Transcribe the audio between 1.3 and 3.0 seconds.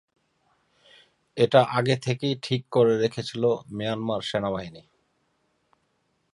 এটা আগে থেকেই ঠিক করে